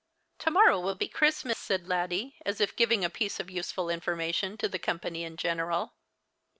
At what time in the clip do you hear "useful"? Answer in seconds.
3.51-3.91